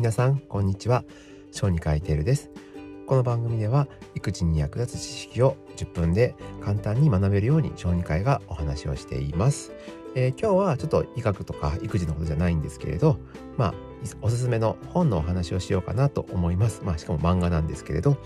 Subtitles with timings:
[0.00, 1.04] 皆さんこんにちは。
[1.52, 2.50] 小児科医テルです。
[3.06, 9.72] この番組では育児に役立つ知識を10分で簡単に学べるように小児科医がお話をしています、
[10.14, 13.18] えー、今日はちょっと医学とか育児のことじゃないんですけれど
[13.58, 13.74] まあ
[14.22, 16.80] おすすめの本のお話をしようかなと思います。
[16.82, 18.16] まあしかも漫画なんですけれど。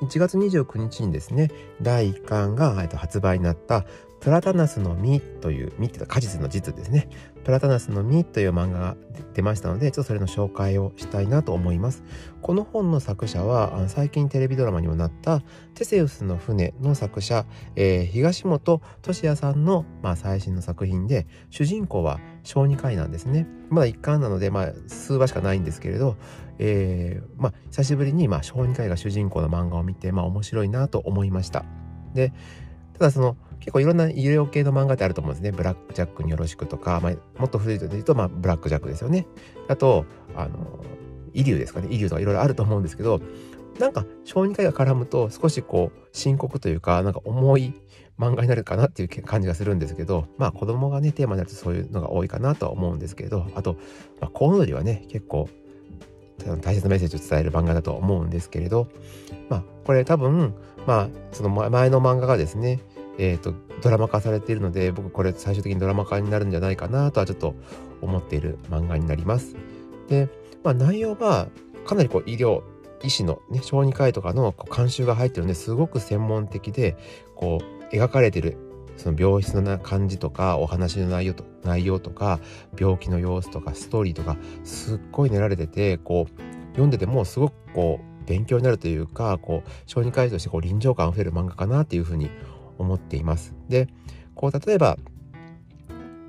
[0.00, 1.50] 1月29日にですね
[1.82, 3.84] 第1巻が発売になった
[4.20, 7.08] プラタナスの実という実っていう果実の実ですね。
[7.42, 8.96] プラタナスの実という漫画が
[9.32, 12.04] 出ましたのでちょっとそれの紹介をしたいなと思います。
[12.42, 15.40] この本の作者は最近テレビドラマにもなった
[15.74, 17.46] テセウスの船の作者、
[17.76, 23.46] えー、東本俊也さんの、まあ、最新の作品で主人公は小児科医なんですね。
[23.70, 26.16] まだ一巻なので、まあ、数話しかないんですけれど、
[26.58, 31.64] えー、まあ、久しぶりに、まあ、小児科医が主人公の漫画を見て、まあ、面白いなと思いました。
[32.12, 32.34] で
[32.98, 35.52] ただその結構いろんな医療系の漫画ってあると思うんですね。
[35.52, 39.26] ブラックジャックによろしくとか、まあ、もっと古いと言うと、まあ、ブラックジャックですよね。
[39.68, 40.84] あと、あの、
[41.32, 41.88] イリュウですかね。
[41.88, 43.20] イリュウとかいろいろあると思うんですけど、
[43.78, 47.72] なんか小児科医が絡むと少しこう深刻というか、なんか重い
[48.18, 53.76] 漫画になるかなっていう感じがするんですけど、まあ子供がね、テーマになるとそういうのが多いかなとは思うんですけど、あと、
[54.20, 55.48] まあ、コウノドリはね、結構
[56.62, 58.88] 大切なメッセージを伝える漫画だと思うんですけれど、
[59.48, 60.54] まあこれ多分、
[60.86, 62.80] まあその前の漫画がですね、
[63.22, 67.54] えーと、ドラマ化されているので僕これ最終的にドラマ化になるんじゃないかなとはちょっと
[68.00, 69.56] 思っている漫画になります。
[70.08, 70.30] で、
[70.64, 71.48] まあ、内容は
[71.84, 72.62] かなりこう医療
[73.02, 76.96] 医師の、ね、小児科医とかのこう監修が入ってるのですごく専門的で
[77.36, 77.60] こ
[77.92, 78.56] う描かれてる
[78.96, 82.40] その病室の感じとかお話の内容と内容とか
[82.78, 86.40] 病気の様子とかストーリーとかすっごい練られててこう
[86.70, 92.30] 読んでてもすごくこう勉強になるというかこう小児科医としてこう臨場感あふれる漫画かなっていうふうに
[92.80, 93.54] 思っています。
[93.68, 93.88] で
[94.34, 94.96] こう例えば、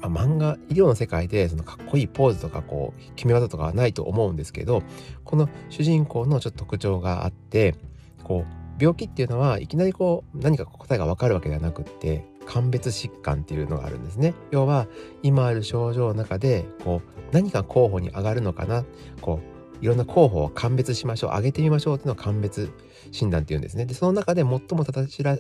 [0.02, 4.84] まあ、漫画医療の世界でそのかっこいいポーズとかこう決め技とかはないと思うんですけど
[5.24, 7.76] この主人公のちょっと特徴があって
[8.24, 14.34] こう病気っていうのはいきなりこう何か答えが分かるわけではなくって鑑別疾患っていうのがあるんですね。
[14.50, 14.88] 要は
[15.22, 18.84] 今ある症状の中でこう何が候補に上がるのかな
[19.22, 19.40] こ
[19.80, 22.72] ういろんな候補を鑑別しましょう上げてみましょうっていうのを鑑別
[23.12, 23.86] 診断っていうんですね。
[23.86, 25.38] でその中で最も正しら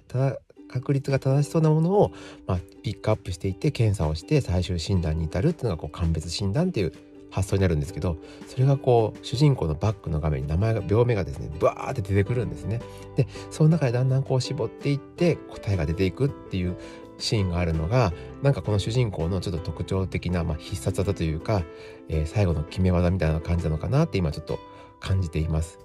[0.72, 2.12] 確率が正しそうなものを、
[2.48, 6.94] まあ、ピックアップしていって検査をして最終診断に至るっていうのがこう鑑別診断っていう
[7.32, 8.18] 発想になるんですけど
[8.48, 12.82] それがこう主人公のバックの画面に名前が病名がですねブワーって出てくるんですね。
[13.16, 16.76] でその中でだんだんこう絞っていって答えが出ていくっていう
[17.18, 21.64] シーンがあるのがなんかこの主人公のちょっと特徴的な、まあ、必殺技というか、
[22.10, 24.60] えー、最後の決め技みたいな感じなのかなって今ちょっと
[25.00, 25.80] 感じています。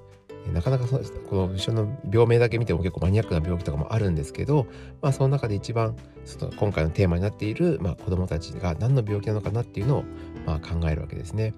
[0.52, 0.98] なかなかそ
[1.28, 4.66] この後ろの病名だけ見ても結構マニアックな病気とかもあるんですけど、
[5.02, 10.04] まあ、その中で一番その今回のテーマになっている、まあ、子どもたちが何の病気なのかなっていうのを、
[10.46, 11.54] まあ、考えるわけですね。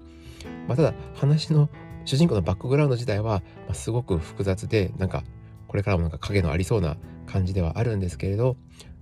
[0.67, 1.69] まあ、ただ話の
[2.05, 5.23] 主人公のバックグラウンド自体は、ま、すごく複雑でなんか
[5.67, 6.97] これからもなんか影のありそうな
[7.27, 8.57] 感じではあるんですけれど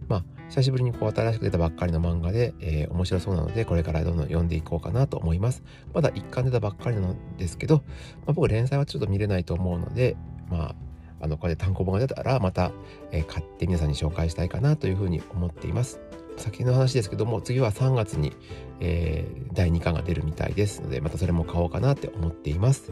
[0.07, 5.63] まあ久しぶりにこう新しく出たばっかりの漫画で、えー、面白そうなのでこれからどんどん読んでいこうかなと思います。
[5.93, 7.81] まだ一巻出たばっかりなんですけど、ま
[8.27, 10.15] あ、僕連載はちょっと見れないと思うので
[10.49, 10.75] まあ
[11.19, 12.71] あのこれで単行本が出たらまた、
[13.11, 15.99] えー、買って皆さんに紹介したいかなというふうに思っています。
[16.37, 18.33] 先の話ですけども次は3月に、
[18.79, 22.91] えー、第2巻が出るみたいですのでまたそれも買おうかなって思っています。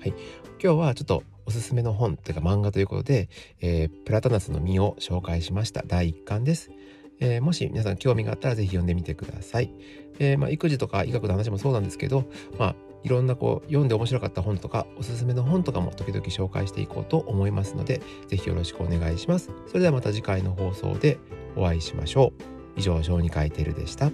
[0.00, 0.14] はい、
[0.62, 3.28] 今日はちょっとおすすめの本というか漫画ということで、
[3.60, 6.70] えー、プラタナスの実を紹介しました第1巻です。
[7.20, 9.72] えー、もし皆さん興味があったら是非読んでみてください。
[10.18, 12.24] えー、まあ、育児とか医学の話もそうなんですけど、
[12.58, 19.50] まあ、いろんなこう読んで面白かった本とかおすすめの本とかも時々紹介していこうと思いますので是非よろしくお願いします。
[19.66, 21.18] それではまた次回の放送で
[21.56, 22.54] お会いしましょう。
[22.76, 24.10] 以上小児科医テルでした。